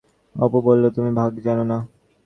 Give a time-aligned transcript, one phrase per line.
[0.35, 1.77] অপু বলিল, তুমি ভাগ জানো না?